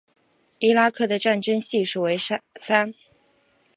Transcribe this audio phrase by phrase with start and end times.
[0.57, 2.17] 伊拉克的战争系数为
[2.59, 2.95] 三。